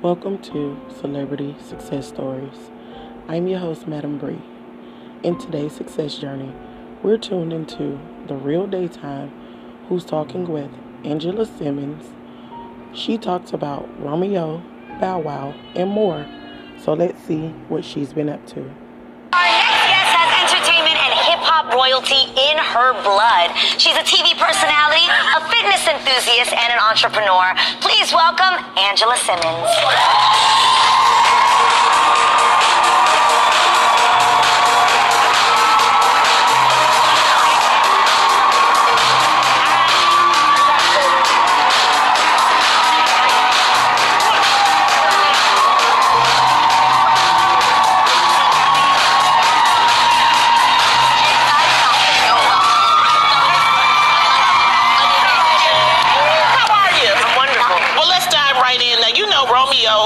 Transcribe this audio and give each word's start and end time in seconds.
Welcome 0.00 0.38
to 0.42 0.78
Celebrity 1.00 1.56
Success 1.58 2.06
Stories. 2.06 2.70
I'm 3.26 3.48
your 3.48 3.58
host, 3.58 3.88
Madam 3.88 4.16
Bree. 4.16 4.40
In 5.24 5.36
today's 5.36 5.72
success 5.72 6.16
journey, 6.16 6.54
we're 7.02 7.18
tuned 7.18 7.52
into 7.52 7.98
the 8.28 8.36
real 8.36 8.68
daytime 8.68 9.32
who's 9.88 10.04
talking 10.04 10.46
with 10.46 10.70
Angela 11.02 11.44
Simmons. 11.44 12.10
She 12.94 13.18
talks 13.18 13.52
about 13.52 13.88
Romeo, 14.00 14.62
Bow 15.00 15.18
Wow, 15.18 15.52
and 15.74 15.90
more. 15.90 16.24
So 16.78 16.92
let's 16.92 17.20
see 17.24 17.48
what 17.68 17.84
she's 17.84 18.12
been 18.12 18.28
up 18.28 18.46
to. 18.54 18.72
Royalty 21.68 22.24
in 22.48 22.56
her 22.56 22.92
blood. 23.04 23.52
She's 23.76 23.94
a 23.94 24.00
TV 24.00 24.32
personality, 24.40 24.87
enthusiast, 26.18 26.52
and 26.52 26.72
an 26.72 26.80
entrepreneur. 26.80 27.54
Please 27.80 28.12
welcome 28.12 28.64
Angela 28.76 29.16
Simmons. 29.16 30.57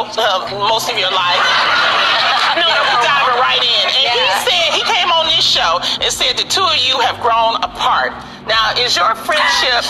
Romeo 0.03 0.19
uh, 0.19 0.69
most 0.69 0.91
of 0.91 0.99
your 0.99 1.11
life. 1.11 1.39
no, 2.59 2.67
we're 2.67 3.03
diving 3.07 3.39
right 3.39 3.63
in. 3.63 3.87
And 3.87 4.19
he 4.19 4.27
said, 4.43 4.75
he 4.75 4.83
came 4.83 5.11
on 5.11 5.27
this 5.27 5.45
show 5.45 5.79
and 6.01 6.11
said 6.13 6.37
the 6.37 6.49
two 6.49 6.65
of 6.65 6.77
you 6.77 6.99
have 7.01 7.21
grown 7.23 7.57
apart. 7.63 8.13
Now, 8.47 8.75
is 8.75 8.97
your 8.97 9.15
friendship 9.15 9.87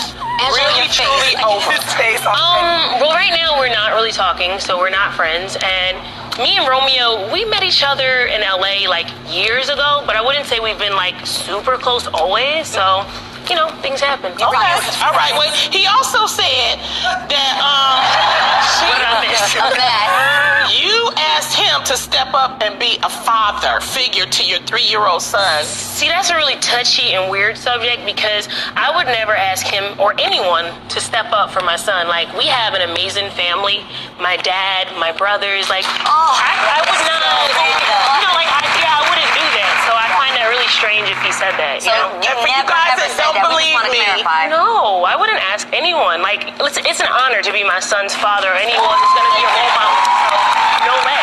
really, 0.53 0.85
truly 0.93 1.33
over? 1.41 1.73
Um, 2.29 3.01
well, 3.01 3.13
right 3.13 3.33
now 3.33 3.57
we're 3.57 3.73
not 3.73 3.93
really 3.93 4.11
talking, 4.11 4.59
so 4.59 4.77
we're 4.77 4.93
not 4.93 5.13
friends. 5.13 5.57
And 5.57 5.97
me 6.37 6.57
and 6.57 6.67
Romeo, 6.69 7.31
we 7.33 7.45
met 7.45 7.63
each 7.63 7.83
other 7.83 8.25
in 8.27 8.41
LA 8.41 8.87
like 8.87 9.09
years 9.29 9.69
ago, 9.69 10.03
but 10.05 10.15
I 10.15 10.21
wouldn't 10.21 10.45
say 10.45 10.59
we've 10.59 10.77
been 10.77 10.95
like 10.95 11.25
super 11.25 11.77
close 11.77 12.07
always. 12.07 12.67
So, 12.67 13.05
you 13.49 13.55
know, 13.55 13.69
things 13.81 13.99
happen. 13.99 14.31
Okay. 14.31 14.45
All 14.45 15.17
right. 15.17 15.33
Well, 15.33 15.51
he 15.73 15.85
also 15.87 16.27
said 16.27 16.77
that 17.27 17.53
um, 17.59 18.22
to 21.93 22.01
step 22.01 22.33
up 22.33 22.57
and 22.65 22.73
be 22.81 22.97
a 23.05 23.09
father 23.21 23.77
figure 23.85 24.25
to 24.25 24.41
your 24.41 24.57
three-year-old 24.65 25.21
son. 25.21 25.61
See, 25.61 26.09
that's 26.09 26.33
a 26.33 26.35
really 26.35 26.57
touchy 26.57 27.13
and 27.13 27.29
weird 27.29 27.53
subject 27.53 28.01
because 28.01 28.49
I 28.73 28.89
would 28.97 29.05
never 29.05 29.37
ask 29.37 29.61
him 29.61 29.93
or 30.01 30.17
anyone 30.17 30.73
to 30.89 30.97
step 30.97 31.29
up 31.29 31.53
for 31.53 31.61
my 31.61 31.77
son. 31.77 32.09
Like, 32.09 32.33
we 32.33 32.49
have 32.49 32.73
an 32.73 32.81
amazing 32.81 33.29
family. 33.37 33.85
My 34.17 34.41
dad, 34.41 34.89
my 34.97 35.13
brothers, 35.13 35.69
like, 35.69 35.85
oh, 35.85 36.33
I, 36.33 36.57
I 36.65 36.81
would 36.81 37.03
not, 37.05 37.21
you 37.61 38.25
know, 38.25 38.33
like, 38.41 38.49
I, 38.49 38.65
yeah, 38.73 38.97
I 38.97 39.01
wouldn't 39.05 39.33
do 39.37 39.45
that. 39.53 39.73
So 39.85 39.93
I 39.93 40.09
find 40.17 40.33
that 40.33 40.49
really 40.49 40.69
strange 40.73 41.13
if 41.13 41.21
he 41.21 41.29
said 41.29 41.53
that. 41.61 41.85
So 41.85 41.93
you 41.93 41.93
know? 41.93 42.09
you 42.25 42.33
And 42.33 42.37
for 42.41 42.49
you 42.49 42.63
guys 42.65 42.97
ever 42.97 43.05
that 43.05 43.21
don't 43.21 43.37
that. 43.37 43.53
Believe 43.53 43.77
me, 43.93 44.01
clarify. 44.01 44.49
No, 44.49 45.05
I 45.05 45.13
wouldn't 45.13 45.45
ask 45.53 45.69
anyone. 45.69 46.25
Like, 46.25 46.57
it's, 46.57 46.81
it's 46.81 47.05
an 47.05 47.11
honor 47.13 47.45
to 47.45 47.53
be 47.53 47.61
my 47.61 47.77
son's 47.77 48.17
father 48.17 48.49
or 48.49 48.57
anyone 48.57 48.81
who's 48.81 49.13
going 49.13 49.29
to 49.29 49.35
be 49.37 49.45
a 49.45 49.51
role 49.53 49.73
model. 49.77 49.93
So, 50.25 50.89
no 50.89 50.97
way. 51.05 51.22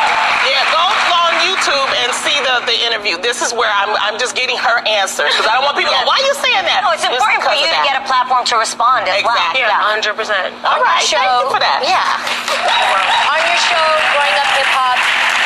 Yeah, 1.60 1.76
go 1.76 1.76
on 1.76 1.84
YouTube 1.84 1.91
and 2.04 2.09
see 2.15 2.37
the, 2.41 2.56
the 2.66 2.76
interview. 2.87 3.19
This 3.21 3.43
is 3.43 3.53
where 3.53 3.71
I'm, 3.71 3.93
I'm 4.00 4.19
just 4.19 4.34
getting 4.37 4.56
her 4.56 4.76
answer 4.88 5.25
because 5.28 5.47
I 5.47 5.54
don't 5.54 5.65
want 5.65 5.76
people 5.76 5.93
to 5.93 6.00
go, 6.00 6.09
why 6.09 6.16
are 6.21 6.26
you 6.26 6.34
saying 6.41 6.65
that? 6.66 6.81
No, 6.84 6.93
it's 6.97 7.04
important 7.04 7.44
for 7.44 7.53
because 7.53 7.60
you 7.60 7.69
to 7.69 7.82
get 7.84 7.97
a 8.00 8.04
platform 8.09 8.44
to 8.48 8.56
respond 8.56 9.09
as 9.09 9.21
Exactly. 9.21 9.62
well. 9.62 9.76
Yeah, 9.76 10.00
100%. 10.00 10.65
On 10.65 10.81
All 10.81 10.82
right, 10.82 11.04
show, 11.04 11.21
thank 11.21 11.44
you 11.44 11.50
for 11.53 11.60
that. 11.62 11.81
Yeah. 11.84 13.31
On 13.31 13.41
your 13.44 13.60
show, 13.69 13.87
Growing 14.16 14.37
Up 14.41 14.50
Hip 14.56 14.71
Hop, 14.72 14.98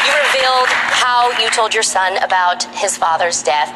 you 0.06 0.12
revealed 0.30 0.70
how 0.94 1.30
you 1.42 1.48
told 1.50 1.74
your 1.74 1.86
son 1.86 2.16
about 2.22 2.64
his 2.76 2.96
father's 2.96 3.42
death. 3.42 3.70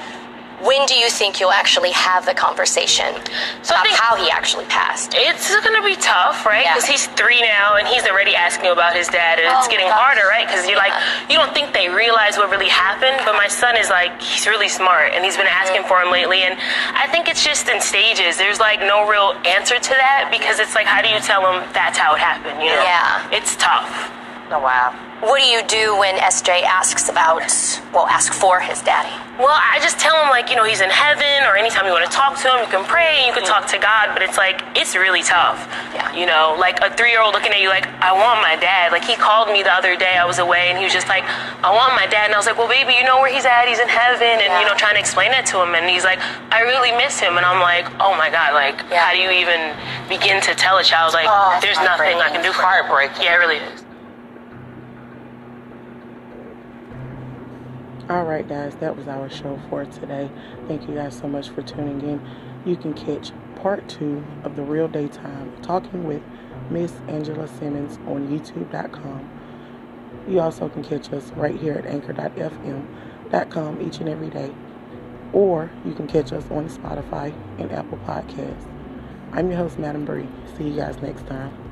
When 0.63 0.87
do 0.87 0.95
you 0.95 1.09
think 1.09 1.39
you'll 1.39 1.55
actually 1.55 1.93
have 1.93 2.27
the 2.27 2.35
conversation 2.35 3.15
So 3.63 3.75
about 3.75 3.87
how 3.95 4.17
he 4.17 4.31
actually 4.31 4.65
passed? 4.67 5.15
It's 5.15 5.55
gonna 5.63 5.83
be 5.87 5.95
tough, 5.97 6.45
right? 6.47 6.65
Yeah. 6.65 6.75
Because 6.75 6.89
he's 6.89 7.07
three 7.15 7.41
now, 7.41 7.77
and 7.77 7.87
he's 7.87 8.03
already 8.07 8.35
asking 8.35 8.71
about 8.71 8.97
his 8.97 9.07
dad, 9.07 9.39
and 9.39 9.47
it's 9.47 9.67
Oh, 9.67 9.71
getting 9.71 9.87
gosh. 9.87 9.99
harder, 9.99 10.27
right? 10.27 10.47
Because 10.47 10.67
you're 10.67 10.79
like, 10.79 10.93
you 11.31 11.37
don't 11.37 11.55
think 11.55 11.73
they 11.73 11.89
realize 11.89 12.37
what 12.37 12.51
really 12.51 12.69
happened, 12.69 13.23
but 13.25 13.35
my 13.35 13.47
son 13.47 13.77
is 13.77 13.89
like, 13.89 14.21
he's 14.21 14.47
really 14.47 14.69
smart, 14.69 15.13
and 15.15 15.25
he's 15.25 15.37
been 15.37 15.47
mm-hmm. 15.47 15.63
asking 15.63 15.85
for 15.85 16.03
him 16.03 16.11
lately, 16.11 16.43
and 16.43 16.59
I 16.95 17.07
think 17.07 17.29
it's 17.29 17.45
just 17.45 17.69
in 17.69 17.81
stages. 17.81 18.37
There's 18.37 18.59
like 18.59 18.81
no 18.81 19.07
real 19.09 19.39
answer 19.47 19.79
to 19.79 19.95
that 19.95 20.29
because 20.31 20.59
it's 20.59 20.75
like, 20.75 20.87
how 20.87 21.03
do 21.03 21.09
you 21.09 21.21
tell 21.21 21.47
him 21.47 21.63
that's 21.73 21.99
how 21.99 22.15
it 22.15 22.21
happened? 22.21 22.59
You 22.61 22.75
know? 22.75 22.83
Yeah. 22.83 23.31
It's 23.31 23.55
tough. 23.57 24.18
Oh, 24.51 24.61
wow. 24.61 24.97
What 25.21 25.43
do 25.43 25.47
you 25.51 25.67
do 25.67 25.99
when 25.99 26.15
SJ 26.15 26.63
asks 26.63 27.11
about, 27.11 27.43
well, 27.93 28.07
ask 28.07 28.33
for 28.33 28.61
his 28.61 28.81
daddy? 28.81 29.11
Well, 29.37 29.51
I 29.51 29.83
just 29.83 29.99
tell 29.99 30.15
him 30.23 30.31
like, 30.31 30.49
you 30.49 30.55
know, 30.55 30.63
he's 30.63 30.81
in 30.81 30.89
heaven, 30.89 31.43
or 31.45 31.59
anytime 31.59 31.85
you 31.85 31.93
want 31.93 32.07
to 32.07 32.15
talk 32.15 32.39
to 32.41 32.49
him, 32.49 32.63
you 32.63 32.71
can 32.71 32.87
pray, 32.87 33.27
you 33.27 33.35
can 33.35 33.43
mm. 33.43 33.51
talk 33.51 33.67
to 33.75 33.79
God, 33.83 34.15
but 34.15 34.23
it's 34.23 34.39
like, 34.39 34.63
it's 34.79 34.95
really 34.95 35.27
tough. 35.27 35.59
Yeah. 35.91 36.15
You 36.15 36.25
know, 36.25 36.55
like 36.59 36.79
a 36.87 36.95
three 36.95 37.11
year 37.11 37.21
old 37.21 37.35
looking 37.35 37.51
at 37.51 37.61
you 37.61 37.69
like, 37.69 37.91
I 37.99 38.15
want 38.15 38.41
my 38.47 38.55
dad. 38.63 38.95
Like, 38.95 39.03
he 39.03 39.19
called 39.19 39.51
me 39.51 39.67
the 39.67 39.75
other 39.75 39.99
day, 39.99 40.15
I 40.15 40.25
was 40.25 40.39
away, 40.39 40.71
and 40.71 40.79
he 40.79 40.87
was 40.87 40.95
just 40.95 41.11
like, 41.11 41.27
I 41.67 41.75
want 41.75 41.99
my 41.99 42.07
dad. 42.07 42.31
And 42.31 42.35
I 42.35 42.39
was 42.39 42.47
like, 42.47 42.57
well, 42.57 42.71
baby, 42.71 42.95
you 42.95 43.03
know 43.03 43.19
where 43.19 43.31
he's 43.31 43.45
at? 43.45 43.67
He's 43.67 43.83
in 43.83 43.91
heaven. 43.91 44.39
And, 44.39 44.51
you 44.63 44.67
know, 44.71 44.79
trying 44.79 44.95
to 44.95 45.03
explain 45.03 45.35
that 45.35 45.45
to 45.51 45.59
him. 45.61 45.75
And 45.75 45.91
he's 45.91 46.07
like, 46.07 46.23
I 46.55 46.63
really 46.63 46.95
miss 46.95 47.19
him. 47.19 47.37
And 47.37 47.45
I'm 47.45 47.59
like, 47.59 47.91
oh 47.99 48.15
my 48.15 48.31
God, 48.31 48.55
like, 48.55 48.79
Yeah. 48.87 49.03
how 49.03 49.13
do 49.13 49.19
you 49.19 49.35
even 49.35 49.75
begin 50.07 50.39
to 50.47 50.55
tell 50.55 50.79
a 50.79 50.87
child, 50.87 51.13
like, 51.13 51.27
Oh, 51.27 51.59
there's 51.61 51.79
nothing 51.83 52.23
I 52.23 52.31
can 52.31 52.41
do 52.41 52.55
for 52.55 52.63
him? 52.63 52.87
Heartbreaking. 52.87 53.27
Yeah, 53.27 53.35
it 53.35 53.43
really 53.43 53.59
is. 53.59 53.78
All 58.09 58.25
right, 58.25 58.49
guys, 58.49 58.75
that 58.77 58.97
was 58.97 59.09
our 59.09 59.29
show 59.29 59.61
for 59.69 59.85
today. 59.85 60.31
Thank 60.69 60.89
you 60.89 60.95
guys 60.95 61.19
so 61.19 61.29
much 61.29 61.51
for 61.51 61.63
tuning 61.63 62.01
in. 62.03 62.21
you 62.65 62.77
can 62.77 62.95
catch 62.95 63.33
part 63.57 63.89
two 63.89 64.25
of 64.45 64.57
The 64.57 64.63
Real 64.63 64.89
Daytime 64.89 65.61
talking 65.63 66.05
with 66.05 66.23
Miss 66.71 66.93
Angela 67.09 67.49
Simmons 67.49 67.99
on 68.07 68.29
YouTube.com. 68.29 69.31
You 70.29 70.41
also 70.41 70.69
can 70.71 70.85
catch 70.85 71.13
us 71.13 71.31
right 71.33 71.57
here 71.59 71.75
at 71.75 71.87
anchor.fm.com 71.87 73.83
each 73.83 73.99
and 73.99 74.09
every 74.09 74.31
day. 74.31 74.55
Or 75.33 75.71
you 75.85 75.95
can 75.95 76.07
catch 76.07 76.33
us 76.33 76.45
on 76.51 76.69
Spotify 76.69 77.35
and 77.59 77.71
Apple 77.73 77.99
Podcasts. 78.07 78.67
I'm 79.33 79.51
your 79.51 79.59
host, 79.59 79.79
Madam 79.79 80.07
Bree. 80.07 80.29
See 80.57 80.65
you 80.69 80.77
guys 80.77 80.97
next 81.03 81.27
time. 81.27 81.68